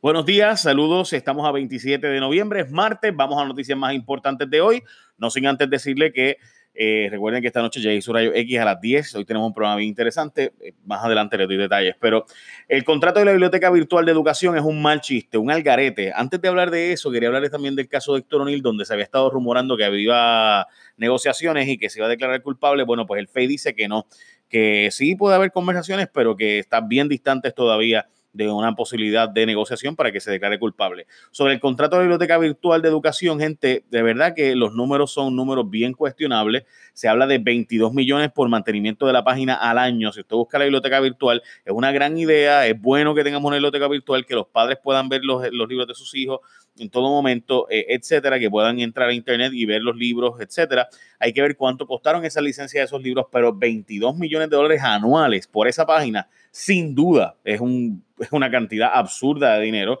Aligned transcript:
Buenos 0.00 0.24
días, 0.26 0.62
saludos. 0.62 1.12
Estamos 1.12 1.44
a 1.44 1.50
27 1.50 2.06
de 2.06 2.20
noviembre, 2.20 2.60
es 2.60 2.70
martes. 2.70 3.12
Vamos 3.16 3.42
a 3.42 3.44
noticias 3.44 3.76
más 3.76 3.92
importantes 3.94 4.48
de 4.48 4.60
hoy. 4.60 4.84
No 5.16 5.28
sin 5.28 5.44
antes 5.48 5.68
decirle 5.68 6.12
que 6.12 6.36
eh, 6.72 7.08
recuerden 7.10 7.42
que 7.42 7.48
esta 7.48 7.62
noche 7.62 7.80
ya 7.80 7.92
hizo 7.92 8.12
Rayo 8.12 8.32
X 8.32 8.60
a 8.60 8.64
las 8.64 8.80
10. 8.80 9.16
Hoy 9.16 9.24
tenemos 9.24 9.48
un 9.48 9.54
programa 9.54 9.74
bien 9.74 9.88
interesante. 9.88 10.52
Eh, 10.60 10.74
más 10.84 11.04
adelante 11.04 11.36
les 11.36 11.48
doy 11.48 11.56
detalles. 11.56 11.96
Pero 12.00 12.26
el 12.68 12.84
contrato 12.84 13.18
de 13.18 13.24
la 13.24 13.32
Biblioteca 13.32 13.70
Virtual 13.70 14.04
de 14.04 14.12
Educación 14.12 14.56
es 14.56 14.62
un 14.62 14.80
mal 14.80 15.00
chiste, 15.00 15.36
un 15.36 15.50
algarete. 15.50 16.12
Antes 16.14 16.40
de 16.40 16.46
hablar 16.46 16.70
de 16.70 16.92
eso, 16.92 17.10
quería 17.10 17.30
hablarles 17.30 17.50
también 17.50 17.74
del 17.74 17.88
caso 17.88 18.12
de 18.12 18.20
Héctor 18.20 18.42
O'Neill, 18.42 18.62
donde 18.62 18.84
se 18.84 18.92
había 18.92 19.04
estado 19.04 19.28
rumorando 19.30 19.76
que 19.76 19.84
había 19.84 20.64
negociaciones 20.96 21.66
y 21.66 21.76
que 21.76 21.90
se 21.90 21.98
iba 21.98 22.06
a 22.06 22.10
declarar 22.10 22.40
culpable. 22.42 22.84
Bueno, 22.84 23.04
pues 23.04 23.18
el 23.18 23.26
FEI 23.26 23.48
dice 23.48 23.74
que 23.74 23.88
no, 23.88 24.06
que 24.48 24.90
sí 24.92 25.16
puede 25.16 25.34
haber 25.34 25.50
conversaciones, 25.50 26.06
pero 26.14 26.36
que 26.36 26.60
están 26.60 26.88
bien 26.88 27.08
distantes 27.08 27.52
todavía 27.52 28.06
de 28.32 28.50
una 28.50 28.74
posibilidad 28.74 29.28
de 29.28 29.46
negociación 29.46 29.96
para 29.96 30.12
que 30.12 30.20
se 30.20 30.30
declare 30.30 30.58
culpable. 30.58 31.06
Sobre 31.30 31.54
el 31.54 31.60
contrato 31.60 31.96
de 31.96 32.02
biblioteca 32.02 32.38
virtual 32.38 32.82
de 32.82 32.88
educación, 32.88 33.40
gente, 33.40 33.84
de 33.90 34.02
verdad 34.02 34.34
que 34.34 34.54
los 34.54 34.74
números 34.74 35.12
son 35.12 35.34
números 35.34 35.68
bien 35.70 35.92
cuestionables. 35.92 36.64
Se 36.92 37.08
habla 37.08 37.26
de 37.26 37.38
22 37.38 37.92
millones 37.92 38.30
por 38.32 38.48
mantenimiento 38.48 39.06
de 39.06 39.12
la 39.12 39.24
página 39.24 39.54
al 39.54 39.78
año. 39.78 40.12
Si 40.12 40.20
usted 40.20 40.36
busca 40.36 40.58
la 40.58 40.64
biblioteca 40.64 41.00
virtual, 41.00 41.42
es 41.64 41.72
una 41.72 41.92
gran 41.92 42.18
idea, 42.18 42.66
es 42.66 42.80
bueno 42.80 43.14
que 43.14 43.24
tengamos 43.24 43.48
una 43.48 43.56
biblioteca 43.56 43.88
virtual, 43.88 44.26
que 44.26 44.34
los 44.34 44.46
padres 44.46 44.78
puedan 44.82 45.08
ver 45.08 45.24
los, 45.24 45.42
los 45.52 45.68
libros 45.68 45.88
de 45.88 45.94
sus 45.94 46.14
hijos 46.14 46.40
en 46.78 46.90
todo 46.90 47.08
momento, 47.08 47.66
eh, 47.70 47.86
etcétera, 47.88 48.38
que 48.38 48.50
puedan 48.50 48.78
entrar 48.80 49.08
a 49.08 49.12
internet 49.12 49.52
y 49.54 49.66
ver 49.66 49.82
los 49.82 49.96
libros, 49.96 50.40
etcétera. 50.40 50.88
Hay 51.18 51.32
que 51.32 51.42
ver 51.42 51.56
cuánto 51.56 51.86
costaron 51.86 52.24
esa 52.24 52.40
licencia 52.40 52.80
de 52.80 52.86
esos 52.86 53.02
libros, 53.02 53.26
pero 53.30 53.54
22 53.54 54.16
millones 54.16 54.50
de 54.50 54.56
dólares 54.56 54.82
anuales 54.82 55.46
por 55.46 55.68
esa 55.68 55.86
página, 55.86 56.28
sin 56.50 56.94
duda, 56.94 57.36
es 57.44 57.60
un 57.60 58.02
es 58.18 58.32
una 58.32 58.50
cantidad 58.50 58.90
absurda 58.92 59.56
de 59.56 59.64
dinero. 59.64 60.00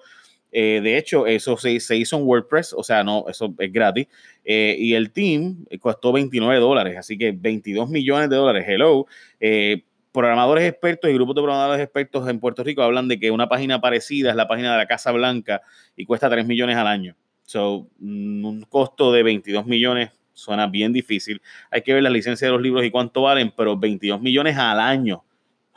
Eh, 0.50 0.80
de 0.82 0.96
hecho, 0.96 1.26
eso 1.26 1.58
se, 1.58 1.78
se, 1.78 1.96
hizo 1.96 2.16
en 2.16 2.22
WordPress, 2.24 2.72
o 2.72 2.82
sea, 2.82 3.04
no, 3.04 3.26
eso 3.28 3.54
es 3.58 3.70
gratis. 3.70 4.06
Eh, 4.44 4.76
y 4.78 4.94
el 4.94 5.10
team 5.10 5.66
costó 5.78 6.10
29 6.12 6.58
dólares, 6.58 6.96
así 6.96 7.18
que 7.18 7.32
22 7.32 7.90
millones 7.90 8.30
de 8.30 8.36
dólares. 8.36 8.64
Hello. 8.66 9.06
Eh, 9.40 9.82
programadores 10.12 10.68
expertos 10.68 11.10
y 11.10 11.14
grupos 11.14 11.34
de 11.34 11.42
programadores 11.42 11.82
expertos 11.82 12.28
en 12.28 12.40
Puerto 12.40 12.64
Rico 12.64 12.82
hablan 12.82 13.08
de 13.08 13.18
que 13.18 13.30
una 13.30 13.48
página 13.48 13.80
parecida 13.80 14.30
es 14.30 14.36
la 14.36 14.48
página 14.48 14.72
de 14.72 14.78
la 14.78 14.86
Casa 14.86 15.12
Blanca 15.12 15.62
y 15.96 16.06
cuesta 16.06 16.30
3 16.30 16.46
millones 16.46 16.76
al 16.76 16.86
año. 16.86 17.16
So, 17.42 17.88
mm, 17.98 18.44
un 18.44 18.62
costo 18.62 19.12
de 19.12 19.22
22 19.22 19.66
millones 19.66 20.10
suena 20.32 20.66
bien 20.66 20.92
difícil. 20.92 21.42
Hay 21.70 21.82
que 21.82 21.94
ver 21.94 22.02
la 22.02 22.10
licencia 22.10 22.46
de 22.46 22.52
los 22.52 22.62
libros 22.62 22.84
y 22.84 22.90
cuánto 22.90 23.22
valen, 23.22 23.52
pero 23.56 23.76
22 23.76 24.20
millones 24.20 24.56
al 24.56 24.80
año. 24.80 25.24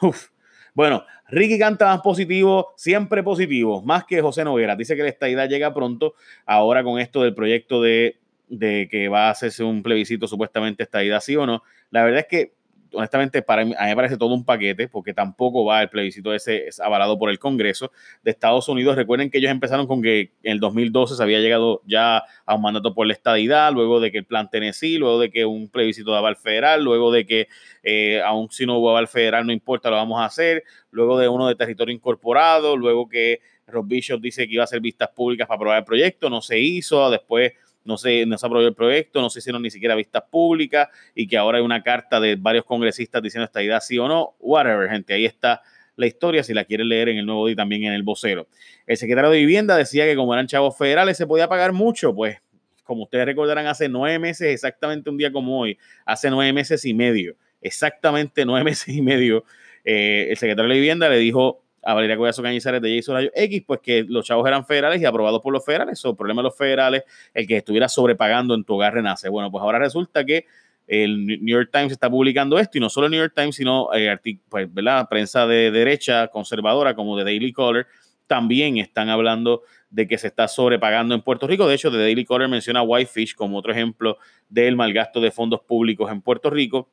Uf, 0.02 0.30
bueno, 0.74 1.04
Ricky 1.28 1.58
canta 1.58 1.86
más 1.86 2.02
positivo, 2.02 2.74
siempre 2.78 3.24
positivo, 3.24 3.82
más 3.82 4.06
que 4.06 4.22
José 4.22 4.44
Noguera. 4.44 4.76
Dice 4.76 4.96
que 4.96 5.04
la 5.04 5.10
estadidad 5.10 5.50
llega 5.50 5.74
pronto, 5.74 6.16
ahora 6.46 6.84
con 6.84 7.00
esto 7.00 7.24
del 7.24 7.34
proyecto 7.34 7.82
de, 7.82 8.20
de 8.48 8.88
que 8.90 9.08
va 9.08 9.28
a 9.28 9.32
hacerse 9.32 9.64
un 9.64 9.82
plebiscito 9.82 10.28
supuestamente 10.28 10.84
estadidad, 10.84 11.22
sí 11.22 11.36
o 11.36 11.46
no. 11.46 11.64
La 11.90 12.04
verdad 12.04 12.20
es 12.20 12.28
que 12.28 12.54
honestamente, 12.94 13.42
para 13.42 13.66
mí, 13.66 13.74
a 13.78 13.84
mí 13.84 13.90
me 13.90 13.96
parece 13.96 14.18
todo 14.18 14.34
un 14.34 14.46
paquete, 14.46 14.88
porque 14.88 15.14
tampoco 15.14 15.66
va 15.66 15.82
el 15.82 15.90
plebiscito 15.90 16.34
ese 16.34 16.68
es 16.68 16.80
avalado 16.80 17.18
por 17.18 17.30
el 17.30 17.40
Congreso 17.40 17.92
de 18.24 18.32
Estados 18.32 18.68
Unidos. 18.68 18.96
Recuerden 18.96 19.30
que 19.30 19.38
ellos 19.38 19.52
empezaron 19.52 19.88
con 19.88 20.02
que 20.02 20.32
en 20.44 20.54
el 20.54 20.60
2012 20.60 21.16
se 21.16 21.24
había 21.24 21.40
llegado 21.40 21.82
ya 21.86 22.24
a 22.46 22.56
un 22.56 22.62
mandato 22.62 22.94
por 22.94 23.08
la 23.08 23.14
estadidad, 23.14 23.72
luego 23.74 24.00
de 24.00 24.12
que 24.12 24.20
el 24.20 24.26
plan 24.26 24.50
Tennessee, 24.50 24.98
luego 24.98 25.20
de 25.20 25.32
que 25.32 25.46
un 25.46 25.70
plebiscito 25.70 26.12
de 26.12 26.18
aval 26.18 26.36
federal, 26.36 26.84
luego 26.84 27.12
de 27.12 27.26
que 27.26 27.48
eh, 27.84 28.22
aún 28.22 28.50
si 28.52 28.66
no 28.66 28.78
hubo 28.78 28.90
aval 28.90 29.08
federal, 29.08 29.46
no 29.46 29.54
importa, 29.54 29.90
lo 29.90 29.96
vamos 29.96 30.22
a 30.22 30.26
hacer, 30.26 30.64
luego 30.92 31.18
de 31.18 31.28
uno 31.28 31.48
de 31.48 31.56
territorio 31.56 31.94
incorporado, 31.94 32.78
luego 32.78 33.08
que 33.08 33.40
Rob 33.68 33.88
Bishop 33.88 34.22
dice 34.22 34.48
que 34.48 34.54
iba 34.54 34.64
a 34.64 34.66
hacer 34.66 34.82
vistas 34.82 35.10
públicas 35.10 35.48
para 35.48 35.56
aprobar 35.56 35.78
el 35.80 35.86
proyecto, 35.86 36.30
no 36.30 36.42
se 36.42 36.60
hizo, 36.60 37.10
después 37.10 37.54
no 37.84 37.98
se, 37.98 38.26
no 38.26 38.38
se 38.38 38.46
aprobó 38.46 38.66
el 38.66 38.74
proyecto, 38.74 39.22
no 39.22 39.30
se 39.30 39.40
hicieron 39.40 39.62
ni 39.62 39.72
siquiera 39.72 39.96
vistas 39.96 40.24
públicas 40.30 40.90
y 41.16 41.28
que 41.28 41.38
ahora 41.38 41.58
hay 41.58 41.64
una 41.64 41.84
carta 41.84 42.20
de 42.20 42.36
varios 42.36 42.66
congresistas 42.66 43.22
diciendo 43.22 43.46
esta 43.46 43.62
idea 43.64 43.80
sí 43.80 43.98
o 43.98 44.08
no, 44.08 44.36
whatever, 44.40 44.90
gente, 44.90 45.14
ahí 45.14 45.26
está 45.26 45.62
la 45.96 46.08
historia, 46.08 46.44
si 46.44 46.54
la 46.54 46.66
quieren 46.66 46.90
leer 46.90 47.10
en 47.10 47.18
el 47.18 47.26
nuevo 47.26 47.48
día 47.48 47.56
también 47.56 47.84
en 47.84 47.94
el 47.94 48.04
vocero. 48.04 48.48
El 48.88 48.98
secretario 48.98 49.30
de 49.30 49.40
Vivienda 49.40 49.78
decía 49.78 50.06
que 50.06 50.16
como 50.16 50.34
eran 50.34 50.48
chavos 50.48 50.78
federales 50.78 51.18
se 51.18 51.28
podía 51.28 51.48
pagar 51.48 51.74
mucho, 51.74 52.14
pues 52.14 52.38
como 52.84 53.04
ustedes 53.04 53.26
recordarán, 53.26 53.68
hace 53.68 53.88
nueve 53.88 54.20
meses, 54.20 54.54
exactamente 54.54 55.10
un 55.10 55.18
día 55.18 55.32
como 55.32 55.60
hoy, 55.60 55.78
hace 56.06 56.30
nueve 56.30 56.52
meses 56.54 56.84
y 56.86 56.94
medio, 56.94 57.36
exactamente 57.62 58.46
nueve 58.46 58.64
meses 58.66 58.94
y 58.94 59.02
medio, 59.02 59.46
eh, 59.84 60.28
el 60.30 60.38
secretario 60.38 60.70
de 60.70 60.76
Vivienda 60.76 61.10
le 61.10 61.18
dijo 61.18 61.61
a 61.84 61.94
Valeria 61.94 62.18
Collazo 62.18 62.44
Cañizares 62.44 62.82
de 62.82 62.96
Jason 62.96 63.16
Rayo 63.16 63.32
X, 63.34 63.64
pues 63.66 63.80
que 63.82 64.04
los 64.08 64.26
chavos 64.26 64.48
eran 64.48 64.66
federales 64.66 65.02
y 65.02 65.06
aprobados 65.06 65.42
por 65.42 65.54
los 65.54 65.66
federales. 65.66 66.04
O 66.06 66.16
problema 66.16 66.42
de 66.42 66.50
los 66.50 66.58
federales, 66.58 67.04
el 67.34 67.48
que 67.48 67.58
estuviera 67.58 67.90
sobrepagando 67.90 68.54
en 68.54 68.64
tu 68.64 68.76
hogar 68.76 68.94
renace. 68.94 69.30
Bueno, 69.30 69.52
pues 69.52 69.62
ahora 69.62 69.80
resulta 69.80 70.26
que 70.26 70.46
el 70.88 71.26
New 71.26 71.58
York 71.58 71.70
Times 71.72 71.92
está 71.92 72.10
publicando 72.10 72.60
esto 72.60 72.78
y 72.78 72.82
no 72.82 72.90
solo 72.90 73.08
el 73.08 73.12
New 73.12 73.22
York 73.22 73.34
Times, 73.36 73.56
sino 73.56 73.90
eh, 73.94 74.18
pues, 74.50 74.68
prensa 75.10 75.48
de 75.48 75.72
derecha 75.72 76.28
conservadora 76.28 76.96
como 76.96 77.18
The 77.18 77.24
Daily 77.24 77.54
Caller 77.54 77.88
también 78.28 78.78
están 78.78 79.10
hablando 79.10 79.64
de 79.90 80.08
que 80.08 80.18
se 80.18 80.28
está 80.28 80.48
sobrepagando 80.48 81.14
en 81.14 81.22
Puerto 81.22 81.48
Rico. 81.48 81.68
De 81.68 81.76
hecho, 81.76 81.92
The 81.92 81.98
Daily 81.98 82.26
Caller 82.26 82.48
menciona 82.48 82.80
a 82.80 82.84
Whitefish 82.84 83.36
como 83.36 83.58
otro 83.58 83.74
ejemplo 83.74 84.18
del 84.48 84.78
malgasto 84.78 85.20
de 85.20 85.32
fondos 85.32 85.62
públicos 85.62 86.10
en 86.10 86.22
Puerto 86.22 86.50
Rico 86.50 86.90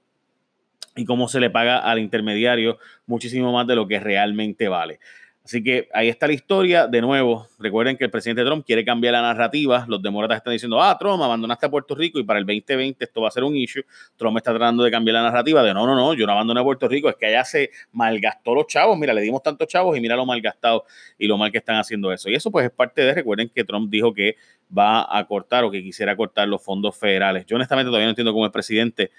y 0.98 1.04
cómo 1.04 1.28
se 1.28 1.38
le 1.38 1.48
paga 1.48 1.78
al 1.78 2.00
intermediario 2.00 2.78
muchísimo 3.06 3.52
más 3.52 3.66
de 3.66 3.76
lo 3.76 3.86
que 3.86 4.00
realmente 4.00 4.68
vale. 4.68 4.98
Así 5.44 5.62
que 5.62 5.88
ahí 5.94 6.08
está 6.08 6.26
la 6.26 6.34
historia. 6.34 6.88
De 6.88 7.00
nuevo, 7.00 7.46
recuerden 7.58 7.96
que 7.96 8.04
el 8.04 8.10
presidente 8.10 8.44
Trump 8.44 8.66
quiere 8.66 8.84
cambiar 8.84 9.12
la 9.12 9.22
narrativa. 9.22 9.86
Los 9.88 10.02
demócratas 10.02 10.38
están 10.38 10.52
diciendo, 10.52 10.82
ah, 10.82 10.94
Trump, 10.98 11.22
abandonaste 11.22 11.64
a 11.64 11.70
Puerto 11.70 11.94
Rico 11.94 12.18
y 12.18 12.24
para 12.24 12.38
el 12.38 12.44
2020 12.44 13.02
esto 13.02 13.22
va 13.22 13.28
a 13.28 13.30
ser 13.30 13.44
un 13.44 13.56
issue. 13.56 13.82
Trump 14.16 14.36
está 14.36 14.50
tratando 14.50 14.82
de 14.82 14.90
cambiar 14.90 15.14
la 15.14 15.22
narrativa 15.22 15.62
de, 15.62 15.72
no, 15.72 15.86
no, 15.86 15.94
no, 15.94 16.12
yo 16.12 16.26
no 16.26 16.32
abandoné 16.32 16.60
a 16.60 16.64
Puerto 16.64 16.86
Rico, 16.86 17.08
es 17.08 17.16
que 17.16 17.26
allá 17.26 17.44
se 17.44 17.70
malgastó 17.92 18.54
los 18.54 18.66
chavos. 18.66 18.98
Mira, 18.98 19.14
le 19.14 19.22
dimos 19.22 19.42
tantos 19.42 19.68
chavos 19.68 19.96
y 19.96 20.00
mira 20.02 20.16
lo 20.16 20.26
malgastado 20.26 20.84
y 21.16 21.26
lo 21.26 21.38
mal 21.38 21.50
que 21.50 21.58
están 21.58 21.76
haciendo 21.76 22.12
eso. 22.12 22.28
Y 22.28 22.34
eso 22.34 22.50
pues 22.50 22.66
es 22.66 22.72
parte 22.72 23.00
de, 23.00 23.14
recuerden 23.14 23.48
que 23.48 23.64
Trump 23.64 23.88
dijo 23.88 24.12
que 24.12 24.36
va 24.76 25.06
a 25.16 25.26
cortar 25.26 25.64
o 25.64 25.70
que 25.70 25.82
quisiera 25.82 26.14
cortar 26.14 26.46
los 26.46 26.62
fondos 26.62 26.94
federales. 26.94 27.46
Yo 27.46 27.56
honestamente 27.56 27.88
todavía 27.88 28.06
no 28.06 28.10
entiendo 28.10 28.34
cómo 28.34 28.44
el 28.44 28.52
presidente 28.52 29.12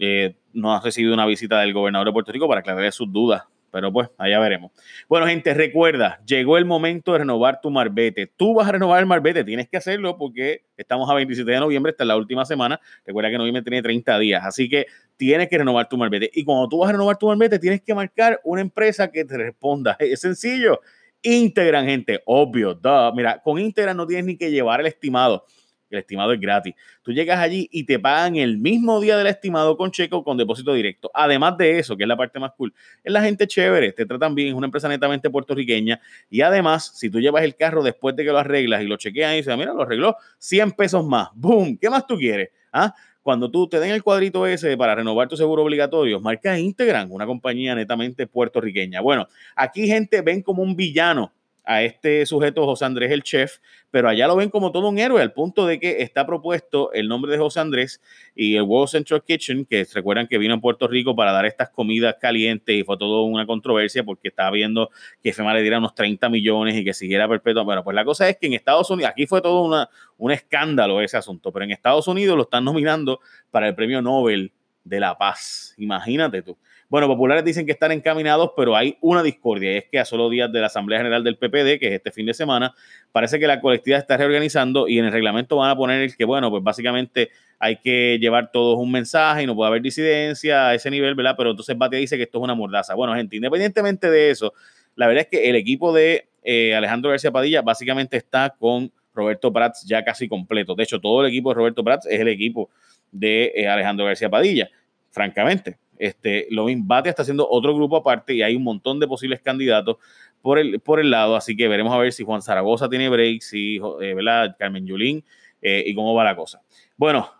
eh, 0.00 0.34
no 0.54 0.74
ha 0.74 0.80
recibido 0.80 1.14
una 1.14 1.26
visita 1.26 1.60
del 1.60 1.74
gobernador 1.74 2.08
de 2.08 2.12
Puerto 2.12 2.32
Rico 2.32 2.48
para 2.48 2.60
aclarar 2.60 2.90
sus 2.90 3.12
dudas. 3.12 3.42
Pero 3.70 3.92
pues, 3.92 4.08
allá 4.18 4.40
veremos. 4.40 4.72
Bueno, 5.08 5.26
gente, 5.26 5.54
recuerda, 5.54 6.20
llegó 6.26 6.58
el 6.58 6.64
momento 6.64 7.12
de 7.12 7.18
renovar 7.20 7.60
tu 7.60 7.70
marbete. 7.70 8.26
Tú 8.26 8.54
vas 8.54 8.68
a 8.68 8.72
renovar 8.72 8.98
el 8.98 9.06
marbete, 9.06 9.44
tienes 9.44 9.68
que 9.68 9.76
hacerlo 9.76 10.16
porque 10.18 10.64
estamos 10.76 11.08
a 11.08 11.14
27 11.14 11.48
de 11.48 11.60
noviembre, 11.60 11.90
esta 11.90 12.02
es 12.02 12.08
la 12.08 12.16
última 12.16 12.44
semana. 12.44 12.80
Recuerda 13.06 13.30
que 13.30 13.38
noviembre 13.38 13.62
tiene 13.62 13.80
30 13.82 14.18
días, 14.18 14.44
así 14.44 14.68
que 14.68 14.86
tienes 15.16 15.48
que 15.48 15.58
renovar 15.58 15.88
tu 15.88 15.96
marbete. 15.96 16.30
Y 16.34 16.44
cuando 16.44 16.68
tú 16.68 16.78
vas 16.78 16.88
a 16.88 16.92
renovar 16.92 17.16
tu 17.16 17.28
marbete, 17.28 17.60
tienes 17.60 17.82
que 17.82 17.94
marcar 17.94 18.40
una 18.42 18.60
empresa 18.60 19.12
que 19.12 19.24
te 19.24 19.36
responda. 19.36 19.96
Es 20.00 20.20
sencillo. 20.20 20.80
Integran, 21.22 21.86
gente, 21.86 22.22
obvio. 22.24 22.80
Mira, 23.14 23.40
con 23.42 23.58
Integran 23.58 23.96
no 23.96 24.06
tienes 24.06 24.24
ni 24.24 24.36
que 24.36 24.50
llevar 24.50 24.80
el 24.80 24.86
estimado 24.86 25.44
el 25.90 26.00
estimado 26.00 26.32
es 26.32 26.40
gratis. 26.40 26.74
Tú 27.02 27.12
llegas 27.12 27.38
allí 27.38 27.68
y 27.70 27.84
te 27.84 27.98
pagan 27.98 28.36
el 28.36 28.58
mismo 28.58 29.00
día 29.00 29.16
del 29.16 29.26
estimado 29.26 29.76
con 29.76 29.90
cheque 29.90 30.14
o 30.14 30.24
con 30.24 30.36
depósito 30.36 30.72
directo. 30.72 31.10
Además 31.14 31.56
de 31.58 31.78
eso, 31.78 31.96
que 31.96 32.04
es 32.04 32.08
la 32.08 32.16
parte 32.16 32.38
más 32.38 32.52
cool, 32.56 32.72
es 33.02 33.12
la 33.12 33.22
gente 33.22 33.46
chévere, 33.46 33.92
te 33.92 34.06
tratan 34.06 34.34
bien, 34.34 34.48
es 34.48 34.54
una 34.54 34.66
empresa 34.66 34.88
netamente 34.88 35.30
puertorriqueña. 35.30 36.00
Y 36.28 36.40
además, 36.42 36.92
si 36.94 37.10
tú 37.10 37.20
llevas 37.20 37.44
el 37.44 37.56
carro 37.56 37.82
después 37.82 38.16
de 38.16 38.24
que 38.24 38.30
lo 38.30 38.38
arreglas 38.38 38.82
y 38.82 38.86
lo 38.86 38.96
chequean 38.96 39.34
y 39.34 39.36
dices, 39.38 39.56
mira, 39.56 39.72
lo 39.72 39.82
arregló, 39.82 40.16
100 40.38 40.72
pesos 40.72 41.04
más. 41.04 41.28
¡Boom! 41.34 41.78
¿Qué 41.78 41.90
más 41.90 42.06
tú 42.06 42.16
quieres? 42.16 42.50
¿Ah? 42.72 42.94
Cuando 43.22 43.50
tú 43.50 43.68
te 43.68 43.78
den 43.78 43.90
el 43.90 44.02
cuadrito 44.02 44.46
ese 44.46 44.76
para 44.76 44.94
renovar 44.94 45.28
tu 45.28 45.36
seguro 45.36 45.62
obligatorio, 45.62 46.20
marca 46.20 46.58
Integran, 46.58 47.08
una 47.10 47.26
compañía 47.26 47.74
netamente 47.74 48.26
puertorriqueña. 48.26 49.00
Bueno, 49.02 49.28
aquí 49.54 49.86
gente 49.86 50.22
ven 50.22 50.42
como 50.42 50.62
un 50.62 50.74
villano 50.74 51.32
a 51.64 51.82
este 51.82 52.24
sujeto 52.26 52.64
José 52.64 52.84
Andrés 52.84 53.10
el 53.10 53.22
chef, 53.22 53.58
pero 53.90 54.08
allá 54.08 54.26
lo 54.26 54.36
ven 54.36 54.50
como 54.50 54.72
todo 54.72 54.88
un 54.88 54.98
héroe, 54.98 55.20
al 55.20 55.32
punto 55.32 55.66
de 55.66 55.80
que 55.80 56.02
está 56.02 56.26
propuesto 56.26 56.92
el 56.92 57.08
nombre 57.08 57.32
de 57.32 57.38
José 57.38 57.60
Andrés 57.60 58.00
y 58.34 58.56
el 58.56 58.62
World 58.62 58.88
Central 58.88 59.22
Kitchen, 59.24 59.64
que 59.64 59.86
recuerdan 59.92 60.26
que 60.26 60.38
vino 60.38 60.54
a 60.54 60.60
Puerto 60.60 60.86
Rico 60.88 61.14
para 61.16 61.32
dar 61.32 61.46
estas 61.46 61.70
comidas 61.70 62.16
calientes 62.20 62.74
y 62.74 62.84
fue 62.84 62.96
todo 62.96 63.22
una 63.24 63.46
controversia 63.46 64.04
porque 64.04 64.28
estaba 64.28 64.50
viendo 64.50 64.90
que 65.22 65.32
FEMA 65.32 65.54
le 65.54 65.62
diera 65.62 65.78
unos 65.78 65.94
30 65.94 66.28
millones 66.28 66.76
y 66.76 66.84
que 66.84 66.94
siguiera 66.94 67.28
perpetuo. 67.28 67.64
Bueno, 67.64 67.82
pues 67.84 67.94
la 67.94 68.04
cosa 68.04 68.28
es 68.28 68.36
que 68.36 68.46
en 68.46 68.54
Estados 68.54 68.90
Unidos, 68.90 69.10
aquí 69.10 69.26
fue 69.26 69.40
todo 69.40 69.62
una, 69.62 69.88
un 70.18 70.30
escándalo 70.30 71.00
ese 71.00 71.16
asunto, 71.16 71.52
pero 71.52 71.64
en 71.64 71.72
Estados 71.72 72.06
Unidos 72.08 72.36
lo 72.36 72.42
están 72.42 72.64
nominando 72.64 73.20
para 73.50 73.68
el 73.68 73.74
premio 73.74 74.02
Nobel 74.02 74.52
de 74.84 75.00
la 75.00 75.16
Paz. 75.16 75.74
Imagínate 75.78 76.42
tú. 76.42 76.56
Bueno, 76.90 77.06
populares 77.06 77.44
dicen 77.44 77.66
que 77.66 77.72
están 77.72 77.92
encaminados, 77.92 78.50
pero 78.56 78.74
hay 78.74 78.98
una 79.00 79.22
discordia, 79.22 79.72
y 79.72 79.76
es 79.76 79.84
que 79.84 80.00
a 80.00 80.04
solo 80.04 80.28
días 80.28 80.50
de 80.50 80.58
la 80.58 80.66
Asamblea 80.66 80.98
General 80.98 81.22
del 81.22 81.36
PPD, 81.36 81.78
que 81.78 81.86
es 81.86 81.92
este 81.92 82.10
fin 82.10 82.26
de 82.26 82.34
semana, 82.34 82.74
parece 83.12 83.38
que 83.38 83.46
la 83.46 83.60
colectividad 83.60 84.00
está 84.00 84.16
reorganizando 84.16 84.88
y 84.88 84.98
en 84.98 85.04
el 85.04 85.12
reglamento 85.12 85.54
van 85.54 85.70
a 85.70 85.76
poner 85.76 86.02
el 86.02 86.16
que, 86.16 86.24
bueno, 86.24 86.50
pues 86.50 86.64
básicamente 86.64 87.30
hay 87.60 87.76
que 87.76 88.18
llevar 88.20 88.50
todos 88.50 88.76
un 88.76 88.90
mensaje 88.90 89.44
y 89.44 89.46
no 89.46 89.54
puede 89.54 89.68
haber 89.68 89.82
disidencia 89.82 90.66
a 90.66 90.74
ese 90.74 90.90
nivel, 90.90 91.14
¿verdad? 91.14 91.36
Pero 91.38 91.50
entonces 91.50 91.78
Batia 91.78 92.00
dice 92.00 92.16
que 92.16 92.24
esto 92.24 92.38
es 92.38 92.42
una 92.42 92.56
mordaza. 92.56 92.96
Bueno, 92.96 93.14
gente, 93.14 93.36
independientemente 93.36 94.10
de 94.10 94.30
eso, 94.30 94.52
la 94.96 95.06
verdad 95.06 95.22
es 95.22 95.28
que 95.28 95.48
el 95.48 95.54
equipo 95.54 95.92
de 95.92 96.26
eh, 96.42 96.74
Alejandro 96.74 97.10
García 97.10 97.30
Padilla 97.30 97.62
básicamente 97.62 98.16
está 98.16 98.50
con 98.58 98.90
Roberto 99.14 99.52
Prats 99.52 99.84
ya 99.86 100.02
casi 100.02 100.28
completo. 100.28 100.74
De 100.74 100.82
hecho, 100.82 101.00
todo 101.00 101.20
el 101.20 101.28
equipo 101.28 101.50
de 101.50 101.54
Roberto 101.54 101.84
Prats 101.84 102.06
es 102.06 102.18
el 102.18 102.26
equipo 102.26 102.68
de 103.12 103.52
eh, 103.54 103.68
Alejandro 103.68 104.06
García 104.06 104.28
Padilla, 104.28 104.68
francamente. 105.12 105.78
Este, 106.00 106.46
Lovin 106.48 106.88
Bate 106.88 107.10
está 107.10 107.20
haciendo 107.20 107.46
otro 107.46 107.74
grupo 107.74 107.94
aparte 107.94 108.32
y 108.32 108.40
hay 108.40 108.56
un 108.56 108.64
montón 108.64 108.98
de 108.98 109.06
posibles 109.06 109.42
candidatos 109.42 109.98
por 110.40 110.58
el, 110.58 110.80
por 110.80 110.98
el 110.98 111.10
lado, 111.10 111.36
así 111.36 111.54
que 111.54 111.68
veremos 111.68 111.92
a 111.92 111.98
ver 111.98 112.10
si 112.14 112.24
Juan 112.24 112.40
Zaragoza 112.40 112.88
tiene 112.88 113.10
break, 113.10 113.42
si 113.42 113.78
eh, 114.00 114.16
Carmen 114.58 114.86
Yulín 114.86 115.22
eh, 115.60 115.84
y 115.86 115.94
cómo 115.94 116.14
va 116.14 116.24
la 116.24 116.34
cosa. 116.34 116.62
Bueno, 116.96 117.30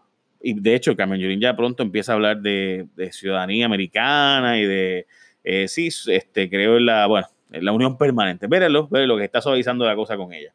y 0.43 0.53
de 0.53 0.75
hecho 0.75 0.95
Carmen 0.95 1.19
Yulín 1.19 1.41
ya 1.41 1.57
pronto 1.57 1.83
empieza 1.83 2.13
a 2.13 2.17
hablar 2.17 2.43
de, 2.43 2.87
ciudadanía 3.13 3.65
americana 3.65 4.59
y 4.59 4.67
de, 4.67 5.07
eh, 5.43 5.67
sí, 5.67 5.89
este, 6.09 6.51
creo 6.51 6.77
en 6.77 6.85
la, 6.85 7.07
bueno, 7.07 7.29
en 7.53 7.65
la 7.65 7.73
unión 7.73 7.97
permanente. 7.97 8.47
Vérenlo, 8.47 8.89
vérenlo 8.89 9.17
que 9.17 9.25
está 9.25 9.41
suavizando 9.41 9.87
la 9.87 9.97
cosa 9.97 10.19
con 10.19 10.35
ella. 10.35 10.53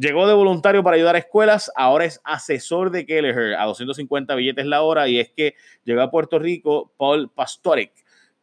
Llegó 0.00 0.26
de 0.26 0.32
voluntario 0.32 0.82
para 0.82 0.96
ayudar 0.96 1.14
a 1.14 1.18
escuelas, 1.18 1.70
ahora 1.76 2.06
es 2.06 2.22
asesor 2.24 2.90
de 2.90 3.04
Kelleher 3.04 3.54
a 3.56 3.66
250 3.66 4.34
billetes 4.34 4.64
la 4.64 4.80
hora 4.80 5.06
y 5.08 5.18
es 5.18 5.28
que 5.28 5.56
llegó 5.84 6.00
a 6.00 6.10
Puerto 6.10 6.38
Rico 6.38 6.90
Paul 6.96 7.28
Pastoric, 7.28 7.92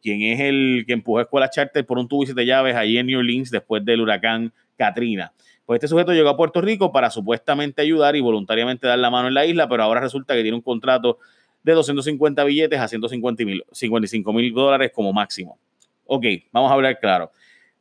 quien 0.00 0.22
es 0.22 0.38
el 0.38 0.84
que 0.86 0.92
empujó 0.92 1.18
a 1.18 1.22
escuela 1.22 1.50
charter 1.50 1.84
por 1.84 1.98
un 1.98 2.06
tubo 2.06 2.22
y 2.22 2.26
siete 2.26 2.46
llaves 2.46 2.76
allí 2.76 2.96
en 2.96 3.06
New 3.06 3.18
Orleans 3.18 3.50
después 3.50 3.84
del 3.84 4.02
huracán 4.02 4.52
Katrina. 4.76 5.32
Pues 5.66 5.78
este 5.78 5.88
sujeto 5.88 6.12
llegó 6.12 6.28
a 6.28 6.36
Puerto 6.36 6.60
Rico 6.60 6.92
para 6.92 7.10
supuestamente 7.10 7.82
ayudar 7.82 8.14
y 8.14 8.20
voluntariamente 8.20 8.86
dar 8.86 9.00
la 9.00 9.10
mano 9.10 9.26
en 9.26 9.34
la 9.34 9.44
isla, 9.44 9.68
pero 9.68 9.82
ahora 9.82 10.00
resulta 10.00 10.34
que 10.34 10.42
tiene 10.42 10.54
un 10.54 10.62
contrato 10.62 11.18
de 11.64 11.72
250 11.72 12.44
billetes 12.44 12.78
a 12.78 12.86
155 12.86 14.32
mil 14.32 14.54
dólares 14.54 14.92
como 14.94 15.12
máximo. 15.12 15.58
Ok, 16.06 16.24
vamos 16.52 16.70
a 16.70 16.74
hablar 16.74 17.00
claro. 17.00 17.32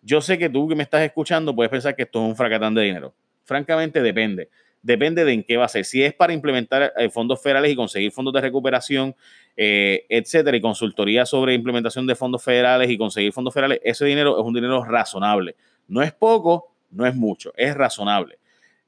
Yo 0.01 0.19
sé 0.19 0.39
que 0.39 0.49
tú 0.49 0.67
que 0.67 0.73
me 0.73 0.81
estás 0.81 1.01
escuchando 1.03 1.55
puedes 1.55 1.69
pensar 1.69 1.95
que 1.95 2.01
esto 2.01 2.23
es 2.23 2.29
un 2.29 2.35
fracatán 2.35 2.73
de 2.73 2.81
dinero. 2.81 3.13
Francamente, 3.47 4.01
depende. 4.01 4.49
Depende 4.81 5.23
de 5.23 5.31
en 5.31 5.43
qué 5.43 5.55
va 5.55 5.65
a 5.65 5.69
ser. 5.69 5.85
Si 5.85 6.03
es 6.03 6.13
para 6.13 6.33
implementar 6.33 6.93
eh, 6.97 7.09
fondos 7.09 7.41
federales 7.41 7.71
y 7.71 7.75
conseguir 7.75 8.11
fondos 8.11 8.33
de 8.33 8.41
recuperación, 8.41 9.15
eh, 9.55 10.05
etcétera, 10.09 10.55
y 10.57 10.61
consultoría 10.61 11.25
sobre 11.25 11.53
implementación 11.53 12.05
de 12.05 12.13
fondos 12.13 12.43
federales 12.43 12.89
y 12.89 12.97
conseguir 12.97 13.31
fondos 13.31 13.53
federales, 13.53 13.79
ese 13.83 14.05
dinero 14.05 14.37
es 14.37 14.45
un 14.45 14.53
dinero 14.53 14.83
razonable. 14.83 15.55
No 15.87 16.03
es 16.03 16.11
poco, 16.11 16.73
no 16.91 17.05
es 17.05 17.15
mucho, 17.15 17.53
es 17.55 17.73
razonable. 17.73 18.37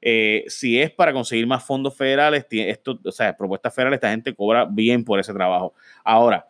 Eh, 0.02 0.44
si 0.48 0.80
es 0.80 0.90
para 0.90 1.12
conseguir 1.14 1.46
más 1.46 1.64
fondos 1.64 1.96
federales, 1.96 2.46
esto, 2.50 2.98
o 3.02 3.12
sea, 3.12 3.34
propuestas 3.34 3.74
federales, 3.74 3.96
esta 3.96 4.10
gente 4.10 4.34
cobra 4.34 4.66
bien 4.70 5.04
por 5.04 5.18
ese 5.18 5.32
trabajo. 5.32 5.72
Ahora, 6.04 6.46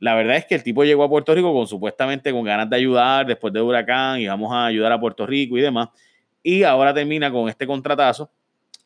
la 0.00 0.14
verdad 0.14 0.36
es 0.36 0.44
que 0.44 0.54
el 0.54 0.62
tipo 0.62 0.84
llegó 0.84 1.02
a 1.02 1.08
Puerto 1.08 1.34
Rico 1.34 1.52
con 1.52 1.66
supuestamente 1.66 2.30
con 2.30 2.44
ganas 2.44 2.68
de 2.68 2.76
ayudar 2.76 3.26
después 3.26 3.52
de 3.54 3.62
huracán 3.62 4.20
y 4.20 4.28
vamos 4.28 4.52
a 4.52 4.66
ayudar 4.66 4.92
a 4.92 5.00
Puerto 5.00 5.26
Rico 5.26 5.56
y 5.56 5.62
demás 5.62 5.88
y 6.48 6.62
ahora 6.62 6.94
termina 6.94 7.30
con 7.30 7.50
este 7.50 7.66
contratazo 7.66 8.30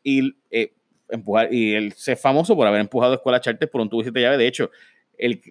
y, 0.02 0.34
eh, 0.50 0.72
empujar, 1.08 1.54
y 1.54 1.74
él 1.74 1.92
se 1.92 2.16
famoso 2.16 2.56
por 2.56 2.66
haber 2.66 2.80
empujado 2.80 3.14
escuela 3.14 3.40
charter 3.40 3.70
por 3.70 3.80
un 3.80 3.88
tubo 3.88 4.00
y 4.00 4.04
siete 4.04 4.20
llaves. 4.20 4.38
De 4.38 4.48
hecho, 4.48 4.72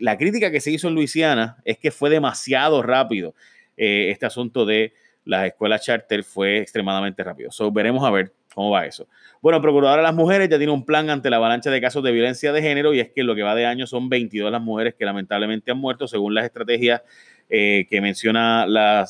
la 0.02 0.18
crítica 0.18 0.52
que 0.52 0.60
se 0.60 0.72
hizo 0.72 0.90
en 0.90 0.96
Luisiana 0.96 1.62
es 1.64 1.78
que 1.78 1.90
fue 1.90 2.10
demasiado 2.10 2.82
rápido. 2.82 3.34
Eh, 3.78 4.10
este 4.12 4.26
asunto 4.26 4.66
de 4.66 4.92
las 5.24 5.46
escuelas 5.46 5.86
charter 5.86 6.26
fue 6.26 6.58
extremadamente 6.58 7.24
rápido. 7.24 7.50
So, 7.50 7.72
veremos 7.72 8.04
a 8.04 8.12
ver 8.12 8.34
cómo 8.54 8.72
va 8.72 8.86
eso. 8.86 9.08
Bueno, 9.42 9.62
Procuradora 9.62 10.02
de 10.02 10.04
las 10.04 10.14
Mujeres 10.14 10.50
ya 10.50 10.58
tiene 10.58 10.74
un 10.74 10.84
plan 10.84 11.10
ante 11.10 11.30
la 11.30 11.38
avalancha 11.38 11.72
de 11.72 11.80
casos 11.80 12.04
de 12.04 12.12
violencia 12.12 12.52
de 12.52 12.62
género 12.62 12.94
y 12.94 13.00
es 13.00 13.10
que 13.10 13.24
lo 13.24 13.36
que 13.36 13.44
va 13.44 13.56
de 13.56 13.66
año 13.66 13.88
son 13.88 14.10
22 14.10 14.52
las 14.52 14.62
mujeres 14.62 14.96
que 14.96 15.06
lamentablemente 15.06 15.72
han 15.72 15.78
muerto 15.78 16.10
según 16.10 16.36
las 16.36 16.44
estrategias 16.44 17.04
eh, 17.54 17.86
que 17.90 18.00
menciona 18.00 18.66
la 18.66 19.06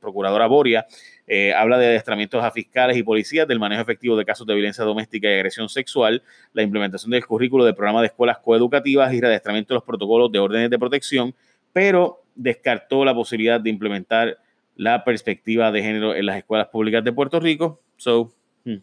Procuradora 0.00 0.46
Boria. 0.46 0.86
Eh, 1.26 1.52
habla 1.52 1.76
de 1.76 1.88
adiestramientos 1.88 2.42
a 2.42 2.50
fiscales 2.50 2.96
y 2.96 3.02
policías, 3.02 3.46
del 3.46 3.60
manejo 3.60 3.82
efectivo 3.82 4.16
de 4.16 4.24
casos 4.24 4.46
de 4.46 4.54
violencia 4.54 4.82
doméstica 4.82 5.28
y 5.28 5.34
agresión 5.34 5.68
sexual, 5.68 6.22
la 6.54 6.62
implementación 6.62 7.10
del 7.10 7.24
currículo 7.26 7.66
del 7.66 7.74
programa 7.74 8.00
de 8.00 8.06
escuelas 8.06 8.38
coeducativas 8.38 9.12
y 9.12 9.20
readestramiento 9.20 9.74
de 9.74 9.76
los 9.76 9.84
protocolos 9.84 10.32
de 10.32 10.38
órdenes 10.38 10.70
de 10.70 10.78
protección, 10.78 11.34
pero 11.72 12.24
descartó 12.34 13.04
la 13.04 13.14
posibilidad 13.14 13.60
de 13.60 13.68
implementar 13.68 14.38
la 14.74 15.04
perspectiva 15.04 15.70
de 15.70 15.82
género 15.82 16.14
en 16.14 16.24
las 16.24 16.38
escuelas 16.38 16.68
públicas 16.68 17.04
de 17.04 17.12
Puerto 17.12 17.38
Rico. 17.40 17.82
So, 17.98 18.32
hmm, 18.64 18.76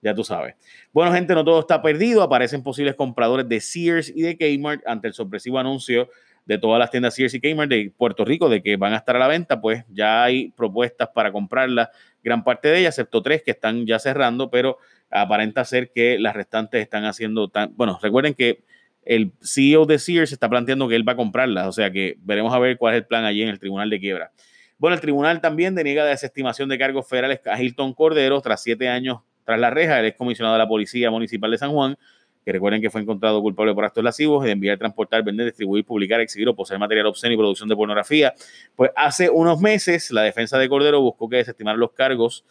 ya 0.00 0.14
tú 0.14 0.22
sabes. 0.22 0.54
Bueno, 0.92 1.12
gente, 1.12 1.34
no 1.34 1.44
todo 1.44 1.58
está 1.58 1.82
perdido. 1.82 2.22
Aparecen 2.22 2.62
posibles 2.62 2.94
compradores 2.94 3.48
de 3.48 3.60
Sears 3.60 4.12
y 4.14 4.22
de 4.22 4.36
Kmart 4.38 4.86
ante 4.86 5.08
el 5.08 5.14
sorpresivo 5.14 5.58
anuncio 5.58 6.08
de 6.50 6.58
todas 6.58 6.80
las 6.80 6.90
tiendas 6.90 7.14
Sears 7.14 7.32
y 7.34 7.40
Kmart 7.40 7.70
de 7.70 7.92
Puerto 7.96 8.24
Rico 8.24 8.48
de 8.48 8.60
que 8.60 8.76
van 8.76 8.92
a 8.92 8.96
estar 8.96 9.14
a 9.14 9.20
la 9.20 9.28
venta, 9.28 9.60
pues 9.60 9.84
ya 9.88 10.24
hay 10.24 10.50
propuestas 10.50 11.08
para 11.14 11.30
comprarlas, 11.30 11.90
gran 12.24 12.42
parte 12.42 12.66
de 12.66 12.80
ellas, 12.80 12.98
excepto 12.98 13.22
tres 13.22 13.44
que 13.44 13.52
están 13.52 13.86
ya 13.86 14.00
cerrando, 14.00 14.50
pero 14.50 14.78
aparenta 15.12 15.64
ser 15.64 15.92
que 15.92 16.18
las 16.18 16.34
restantes 16.34 16.82
están 16.82 17.04
haciendo 17.04 17.46
tan... 17.46 17.70
Bueno, 17.76 18.00
recuerden 18.02 18.34
que 18.34 18.64
el 19.04 19.30
CEO 19.40 19.86
de 19.86 20.00
Sears 20.00 20.32
está 20.32 20.48
planteando 20.48 20.88
que 20.88 20.96
él 20.96 21.08
va 21.08 21.12
a 21.12 21.16
comprarlas, 21.16 21.68
o 21.68 21.72
sea 21.72 21.92
que 21.92 22.16
veremos 22.18 22.52
a 22.52 22.58
ver 22.58 22.78
cuál 22.78 22.94
es 22.94 23.02
el 23.02 23.06
plan 23.06 23.24
allí 23.24 23.42
en 23.42 23.48
el 23.48 23.60
Tribunal 23.60 23.88
de 23.88 24.00
Quiebra. 24.00 24.32
Bueno, 24.76 24.96
el 24.96 25.00
tribunal 25.00 25.40
también 25.40 25.76
deniega 25.76 26.02
la 26.02 26.10
desestimación 26.10 26.68
de 26.68 26.78
cargos 26.78 27.08
federales 27.08 27.40
a 27.46 27.62
Hilton 27.62 27.94
Cordero 27.94 28.40
tras 28.40 28.60
siete 28.60 28.88
años 28.88 29.20
tras 29.44 29.60
la 29.60 29.70
reja. 29.70 30.04
Es 30.04 30.16
comisionado 30.16 30.54
de 30.54 30.58
la 30.58 30.66
Policía 30.66 31.12
Municipal 31.12 31.50
de 31.52 31.58
San 31.58 31.70
Juan 31.70 31.96
que 32.44 32.52
recuerden 32.52 32.80
que 32.80 32.90
fue 32.90 33.00
encontrado 33.00 33.40
culpable 33.42 33.74
por 33.74 33.84
actos 33.84 34.02
lascivos 34.02 34.44
de 34.44 34.52
enviar, 34.52 34.78
transportar, 34.78 35.22
vender, 35.22 35.46
distribuir, 35.46 35.84
publicar, 35.84 36.20
exhibir 36.20 36.48
o 36.48 36.54
poseer 36.54 36.80
material 36.80 37.06
obsceno 37.06 37.34
y 37.34 37.36
producción 37.36 37.68
de 37.68 37.76
pornografía. 37.76 38.34
Pues 38.76 38.90
hace 38.96 39.28
unos 39.28 39.60
meses 39.60 40.10
la 40.10 40.22
defensa 40.22 40.58
de 40.58 40.68
Cordero 40.68 41.00
buscó 41.00 41.28
que 41.28 41.36
desestimaran 41.36 41.78
los 41.78 41.92
cargos, 41.92 42.44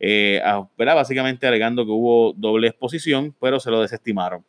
eh, 0.00 0.40
básicamente 0.76 1.46
alegando 1.46 1.84
que 1.84 1.90
hubo 1.90 2.32
doble 2.34 2.68
exposición, 2.68 3.34
pero 3.40 3.60
se 3.60 3.70
lo 3.70 3.80
desestimaron. 3.80 4.44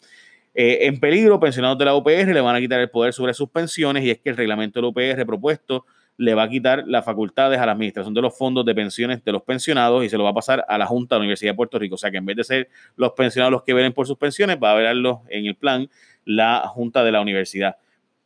Eh, 0.53 0.87
en 0.87 1.01
peligro, 1.01 1.37
pensionados 1.39 1.77
de 1.77 1.83
la 1.83 1.95
UPR 1.95 2.33
le 2.33 2.39
van 2.39 2.55
a 2.55 2.61
quitar 2.61 2.79
el 2.79 2.89
poder 2.89 3.11
sobre 3.11 3.33
sus 3.33 3.49
pensiones 3.49 4.03
y 4.05 4.11
es 4.11 4.19
que 4.19 4.29
el 4.29 4.37
reglamento 4.37 4.79
de 4.79 4.83
la 4.83 4.87
UPR 4.87 5.25
propuesto 5.25 5.85
le 6.17 6.33
va 6.33 6.43
a 6.43 6.49
quitar 6.49 6.83
las 6.87 7.03
facultades 7.03 7.59
a 7.59 7.65
la 7.65 7.73
administración 7.73 8.13
de 8.13 8.21
los 8.21 8.37
fondos 8.37 8.65
de 8.65 8.73
pensiones 8.73 9.23
de 9.23 9.31
los 9.31 9.43
pensionados 9.43 10.03
y 10.03 10.09
se 10.09 10.17
lo 10.17 10.23
va 10.23 10.29
a 10.29 10.33
pasar 10.33 10.65
a 10.67 10.77
la 10.77 10.85
Junta 10.85 11.15
de 11.15 11.19
la 11.19 11.23
Universidad 11.23 11.51
de 11.51 11.55
Puerto 11.55 11.77
Rico. 11.77 11.95
O 11.95 11.97
sea 11.97 12.11
que 12.11 12.17
en 12.17 12.25
vez 12.25 12.37
de 12.37 12.43
ser 12.43 12.69
los 12.95 13.11
pensionados 13.11 13.51
los 13.51 13.63
que 13.63 13.73
velen 13.73 13.93
por 13.93 14.07
sus 14.07 14.17
pensiones, 14.17 14.57
va 14.61 14.71
a 14.71 14.75
verlos 14.75 15.19
en 15.29 15.45
el 15.45 15.55
plan 15.55 15.89
la 16.23 16.67
Junta 16.67 17.03
de 17.03 17.11
la 17.11 17.21
Universidad. 17.21 17.77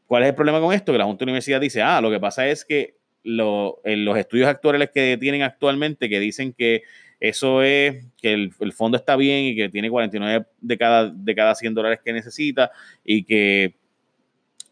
¿Cuál 0.05 0.23
es 0.23 0.29
el 0.29 0.35
problema 0.35 0.59
con 0.59 0.73
esto? 0.73 0.91
Que 0.91 0.97
la 0.97 1.05
Junta 1.05 1.19
de 1.19 1.25
la 1.27 1.31
Universidad 1.31 1.61
dice, 1.61 1.81
ah, 1.81 2.01
lo 2.01 2.11
que 2.11 2.19
pasa 2.19 2.47
es 2.47 2.65
que 2.65 2.95
en 3.23 4.05
los 4.05 4.17
estudios 4.17 4.47
actuales 4.47 4.89
que 4.93 5.17
tienen 5.19 5.41
actualmente, 5.41 6.09
que 6.09 6.19
dicen 6.19 6.53
que 6.53 6.83
eso 7.19 7.63
es, 7.63 8.05
que 8.21 8.33
el, 8.33 8.71
fondo 8.71 8.97
está 8.97 9.15
bien 9.15 9.45
y 9.45 9.55
que 9.55 9.67
tiene 9.69 9.89
49 9.89 10.45
de 10.61 10.77
cada, 10.77 11.09
de 11.09 11.35
cada 11.35 11.53
100 11.53 11.73
dólares 11.73 11.99
que 12.03 12.13
necesita 12.13 12.71
y 13.03 13.23
que 13.23 13.75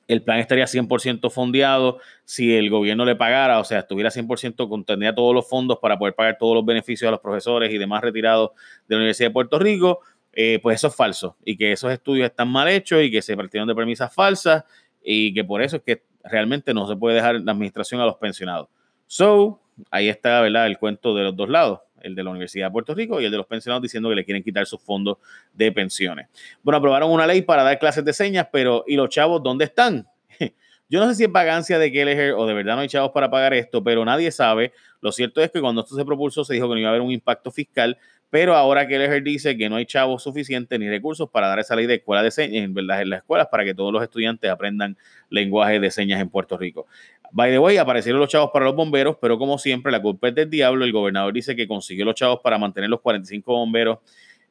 el 0.07 0.23
plan 0.23 0.39
estaría 0.39 0.65
100% 0.65 1.29
fondeado 1.29 1.99
si 2.23 2.55
el 2.55 2.69
gobierno 2.69 3.05
le 3.05 3.15
pagara, 3.15 3.59
o 3.59 3.63
sea, 3.63 3.79
estuviera 3.79 4.09
100%, 4.09 4.69
contendría 4.69 5.13
todos 5.13 5.33
los 5.33 5.47
fondos 5.47 5.79
para 5.79 5.97
poder 5.97 6.15
pagar 6.15 6.37
todos 6.37 6.55
los 6.55 6.65
beneficios 6.65 7.07
a 7.07 7.11
los 7.11 7.19
profesores 7.19 7.71
y 7.73 7.77
demás 7.77 8.01
retirados 8.01 8.51
de 8.87 8.95
la 8.95 8.97
Universidad 8.97 9.29
de 9.29 9.33
Puerto 9.33 9.59
Rico, 9.59 9.99
eh, 10.33 10.59
pues 10.61 10.75
eso 10.75 10.87
es 10.87 10.95
falso 10.95 11.35
y 11.43 11.57
que 11.57 11.71
esos 11.71 11.91
estudios 11.91 12.29
están 12.29 12.49
mal 12.49 12.67
hechos 12.67 13.01
y 13.03 13.11
que 13.11 13.21
se 13.21 13.35
partieron 13.35 13.67
de 13.67 13.75
premisas 13.75 14.13
falsas 14.13 14.63
y 15.03 15.33
que 15.33 15.43
por 15.43 15.61
eso 15.61 15.77
es 15.77 15.83
que 15.83 16.03
realmente 16.23 16.73
no 16.73 16.87
se 16.87 16.95
puede 16.95 17.15
dejar 17.15 17.41
la 17.41 17.51
administración 17.51 18.01
a 18.01 18.05
los 18.05 18.17
pensionados. 18.17 18.69
So, 19.07 19.61
ahí 19.89 20.09
está, 20.09 20.41
¿verdad? 20.41 20.67
El 20.67 20.77
cuento 20.77 21.15
de 21.15 21.23
los 21.23 21.35
dos 21.35 21.49
lados 21.49 21.79
el 22.01 22.15
de 22.15 22.23
la 22.23 22.29
Universidad 22.31 22.67
de 22.67 22.71
Puerto 22.71 22.93
Rico 22.93 23.19
y 23.21 23.25
el 23.25 23.31
de 23.31 23.37
los 23.37 23.45
pensionados 23.45 23.81
diciendo 23.81 24.09
que 24.09 24.15
le 24.15 24.25
quieren 24.25 24.43
quitar 24.43 24.65
sus 24.65 24.81
fondos 24.81 25.17
de 25.53 25.71
pensiones. 25.71 26.27
Bueno, 26.63 26.77
aprobaron 26.77 27.11
una 27.11 27.27
ley 27.27 27.41
para 27.41 27.63
dar 27.63 27.79
clases 27.79 28.03
de 28.05 28.13
señas, 28.13 28.47
pero 28.51 28.83
¿y 28.87 28.95
los 28.95 29.09
chavos 29.09 29.41
dónde 29.43 29.65
están? 29.65 30.07
Yo 30.89 30.99
no 30.99 31.09
sé 31.09 31.15
si 31.15 31.23
es 31.25 31.31
vagancia 31.31 31.79
de 31.79 31.91
Kelleher 31.91 32.33
o 32.33 32.45
de 32.45 32.53
verdad 32.53 32.75
no 32.75 32.81
hay 32.81 32.87
chavos 32.87 33.11
para 33.11 33.29
pagar 33.29 33.53
esto, 33.53 33.83
pero 33.83 34.05
nadie 34.05 34.31
sabe. 34.31 34.71
Lo 35.01 35.11
cierto 35.11 35.41
es 35.41 35.51
que 35.51 35.59
cuando 35.59 35.81
esto 35.81 35.95
se 35.95 36.05
propulsó 36.05 36.45
se 36.45 36.53
dijo 36.53 36.67
que 36.67 36.75
no 36.75 36.79
iba 36.79 36.89
a 36.89 36.91
haber 36.91 37.01
un 37.01 37.11
impacto 37.11 37.51
fiscal, 37.51 37.97
pero 38.29 38.55
ahora 38.55 38.87
Kelleher 38.87 39.23
dice 39.23 39.57
que 39.57 39.69
no 39.69 39.77
hay 39.77 39.85
chavos 39.85 40.23
suficientes 40.23 40.77
ni 40.79 40.89
recursos 40.89 41.29
para 41.29 41.47
dar 41.47 41.59
esa 41.59 41.75
ley 41.75 41.85
de 41.85 41.95
escuela 41.95 42.21
de 42.21 42.31
señas 42.31 42.63
en, 42.63 42.73
¿verdad? 42.73 43.01
en 43.01 43.09
las 43.09 43.19
escuelas 43.19 43.47
para 43.47 43.63
que 43.63 43.73
todos 43.73 43.93
los 43.93 44.03
estudiantes 44.03 44.49
aprendan 44.49 44.97
lenguaje 45.29 45.79
de 45.79 45.91
señas 45.91 46.21
en 46.21 46.29
Puerto 46.29 46.57
Rico. 46.57 46.87
By 47.31 47.51
the 47.51 47.59
way, 47.59 47.77
aparecieron 47.77 48.19
los 48.19 48.29
chavos 48.29 48.51
para 48.53 48.65
los 48.65 48.75
bomberos, 48.75 49.17
pero 49.21 49.37
como 49.37 49.57
siempre, 49.57 49.91
la 49.91 50.01
culpa 50.01 50.29
es 50.29 50.35
del 50.35 50.49
diablo. 50.49 50.85
El 50.85 50.91
gobernador 50.91 51.33
dice 51.33 51.55
que 51.55 51.67
consiguió 51.67 52.05
los 52.05 52.15
chavos 52.15 52.39
para 52.43 52.57
mantener 52.57 52.89
los 52.89 53.01
45 53.01 53.51
bomberos, 53.53 53.99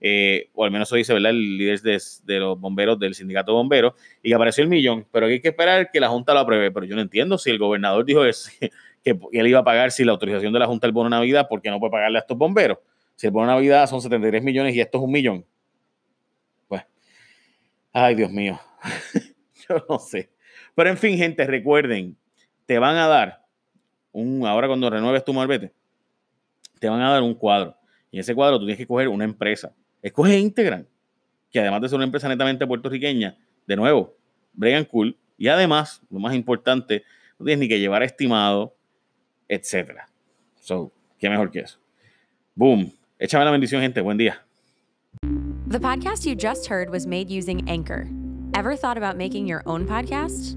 eh, 0.01 0.51
o 0.55 0.65
al 0.65 0.71
menos 0.71 0.89
eso 0.89 0.97
dice, 0.97 1.15
¿verdad? 1.15 1.31
El 1.31 1.57
líder 1.57 1.81
de, 1.81 2.39
los 2.39 2.61
bomberos 2.61 2.99
del 2.99 3.15
sindicato 3.15 3.53
de 3.53 3.57
bomberos, 3.57 3.95
y 4.23 4.33
apareció 4.33 4.63
el 4.63 4.69
millón. 4.69 5.07
Pero 5.11 5.27
hay 5.27 5.41
que 5.41 5.49
esperar 5.49 5.91
que 5.91 6.01
la 6.01 6.09
Junta 6.09 6.35
lo 6.35 6.41
apruebe. 6.41 6.71
Pero 6.71 6.87
yo 6.87 6.97
no 6.97 7.03
entiendo 7.03 7.39
si 7.39 7.51
el 7.51 7.59
gobernador 7.59 8.05
dijo 8.05 8.23
que, 8.23 8.71
él 9.33 9.47
iba 9.47 9.61
a 9.61 9.65
pagar 9.65 9.91
si 9.91 10.05
la 10.05 10.13
autorización 10.13 10.53
de 10.53 10.59
la 10.59 10.67
Junta 10.67 10.87
del 10.87 10.93
Bono 10.93 11.09
Navidad, 11.09 11.47
porque 11.49 11.71
no 11.71 11.81
puede 11.81 11.93
pagarle 11.93 12.19
a 12.19 12.21
estos 12.21 12.37
bomberos. 12.37 12.79
Si 13.15 13.27
el 13.27 13.33
Bono 13.33 13.47
Navidad 13.47 13.87
son 13.87 14.03
73 14.03 14.43
millones 14.43 14.75
y 14.75 14.81
esto 14.81 14.99
es 14.99 15.05
un 15.05 15.11
millón. 15.11 15.45
Pues, 16.69 16.83
ay, 17.93 18.15
Dios 18.15 18.31
mío. 18.31 18.61
yo 19.69 19.85
no 19.89 19.99
sé. 19.99 20.31
Pero 20.75 20.91
en 20.91 20.99
fin, 20.99 21.17
gente, 21.17 21.47
recuerden 21.47 22.17
te 22.67 22.79
van 22.79 22.97
a 22.97 23.07
dar 23.07 23.45
un, 24.13 24.47
ahora 24.47 24.67
cuando 24.67 24.91
renueves 24.91 25.25
tu 25.25 25.33
marbete, 25.33 25.73
te 26.79 26.89
van 26.89 27.01
a 27.01 27.11
dar 27.11 27.23
un 27.23 27.35
cuadro. 27.35 27.77
Y 28.11 28.17
en 28.17 28.21
ese 28.21 28.35
cuadro 28.35 28.59
tú 28.59 28.65
tienes 28.65 28.77
que 28.77 28.83
escoger 28.83 29.09
una 29.09 29.25
empresa. 29.25 29.73
Escoge 30.03 30.39
Integran, 30.39 30.87
que 31.51 31.61
además 31.61 31.81
de 31.81 31.89
ser 31.89 31.97
una 31.97 32.05
empresa 32.05 32.29
netamente 32.29 32.67
puertorriqueña, 32.67 33.37
de 33.67 33.77
nuevo, 33.77 34.17
bregan 34.53 34.85
cool. 34.85 35.17
Y 35.39 35.49
además, 35.49 36.03
lo 36.11 36.19
más 36.19 36.35
importante, 36.35 37.03
no 37.39 37.45
tienes 37.47 37.61
ni 37.61 37.69
que 37.69 37.79
llevar 37.79 38.03
estimado, 38.03 38.75
etcétera. 39.49 40.09
So, 40.61 40.93
¿qué 41.19 41.29
mejor 41.29 41.51
que 41.51 41.61
eso? 41.61 41.79
Boom. 42.55 42.93
Échame 43.19 43.45
la 43.45 43.51
bendición, 43.51 43.81
gente. 43.83 44.01
Buen 44.01 44.19
día. 44.19 44.43
The 45.69 45.81
podcast 45.81 46.25
you 46.25 46.35
just 46.35 46.69
heard 46.69 46.91
was 46.91 47.07
made 47.07 47.31
using 47.31 47.69
Anchor. 47.69 48.09
Ever 48.55 48.77
thought 48.77 48.97
about 48.97 49.17
making 49.17 49.47
your 49.47 49.63
own 49.67 49.87
podcast? 49.87 50.57